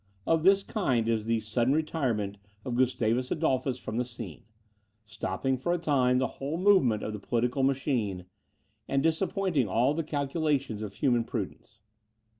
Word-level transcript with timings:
Of 0.25 0.41
this 0.41 0.63
kind, 0.63 1.07
is 1.07 1.25
the 1.25 1.41
sudden 1.41 1.75
retirement 1.75 2.39
of 2.65 2.73
Gustavus 2.73 3.29
Adolphus 3.29 3.77
from 3.77 3.97
the 3.97 4.03
scene; 4.03 4.41
stopping 5.05 5.57
for 5.59 5.73
a 5.73 5.77
time 5.77 6.17
the 6.17 6.25
whole 6.41 6.57
movement 6.57 7.03
of 7.03 7.13
the 7.13 7.19
political 7.19 7.61
machine, 7.61 8.25
and 8.87 9.03
disappointing 9.03 9.67
all 9.67 9.93
the 9.93 10.03
calculations 10.03 10.81
of 10.81 10.95
human 10.95 11.23
prudence. 11.23 11.81